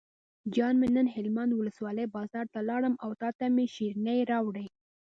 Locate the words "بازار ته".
2.15-2.59